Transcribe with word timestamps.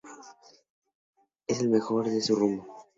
Es 1.45 1.59
el 1.59 1.69
mejor 1.69 2.07
en 2.07 2.23
su 2.23 2.35
rubro. 2.35 2.65